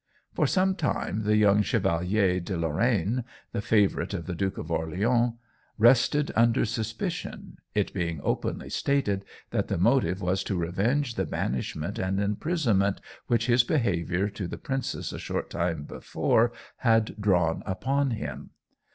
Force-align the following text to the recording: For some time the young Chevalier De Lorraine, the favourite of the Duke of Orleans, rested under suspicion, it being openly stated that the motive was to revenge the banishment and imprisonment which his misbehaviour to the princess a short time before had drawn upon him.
For 0.33 0.47
some 0.47 0.73
time 0.73 1.25
the 1.25 1.35
young 1.35 1.61
Chevalier 1.61 2.39
De 2.39 2.57
Lorraine, 2.57 3.23
the 3.51 3.61
favourite 3.61 4.15
of 4.15 4.25
the 4.25 4.33
Duke 4.33 4.57
of 4.57 4.71
Orleans, 4.71 5.33
rested 5.77 6.31
under 6.35 6.65
suspicion, 6.65 7.57
it 7.75 7.93
being 7.93 8.19
openly 8.23 8.71
stated 8.71 9.23
that 9.51 9.67
the 9.67 9.77
motive 9.77 10.19
was 10.19 10.43
to 10.45 10.57
revenge 10.57 11.13
the 11.13 11.25
banishment 11.27 11.99
and 11.99 12.19
imprisonment 12.19 12.99
which 13.27 13.45
his 13.45 13.61
misbehaviour 13.61 14.27
to 14.29 14.47
the 14.47 14.57
princess 14.57 15.13
a 15.13 15.19
short 15.19 15.51
time 15.51 15.83
before 15.83 16.51
had 16.77 17.15
drawn 17.21 17.61
upon 17.67 18.09
him. 18.09 18.49